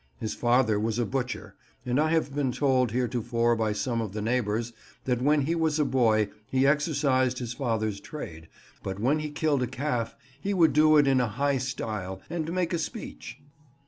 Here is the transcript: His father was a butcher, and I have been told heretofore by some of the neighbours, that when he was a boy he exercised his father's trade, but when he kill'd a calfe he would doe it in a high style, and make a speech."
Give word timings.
His 0.19 0.33
father 0.33 0.79
was 0.79 0.97
a 0.97 1.05
butcher, 1.05 1.53
and 1.85 1.99
I 1.99 2.09
have 2.09 2.33
been 2.33 2.51
told 2.51 2.89
heretofore 2.89 3.55
by 3.55 3.71
some 3.73 4.01
of 4.01 4.13
the 4.13 4.21
neighbours, 4.23 4.73
that 5.05 5.21
when 5.21 5.41
he 5.41 5.53
was 5.53 5.77
a 5.77 5.85
boy 5.85 6.29
he 6.49 6.65
exercised 6.65 7.37
his 7.37 7.53
father's 7.53 7.99
trade, 7.99 8.47
but 8.81 8.99
when 8.99 9.19
he 9.19 9.29
kill'd 9.29 9.61
a 9.61 9.67
calfe 9.67 10.15
he 10.41 10.55
would 10.55 10.73
doe 10.73 10.95
it 10.95 11.05
in 11.05 11.21
a 11.21 11.27
high 11.27 11.59
style, 11.59 12.19
and 12.31 12.51
make 12.51 12.73
a 12.73 12.79
speech." 12.79 13.41